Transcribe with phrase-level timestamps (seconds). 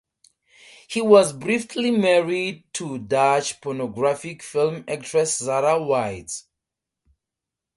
[0.87, 6.47] He was briefly married to Dutch pornographic film actress Zara Whites.